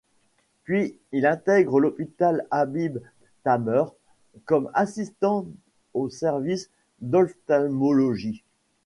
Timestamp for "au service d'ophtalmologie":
5.93-8.43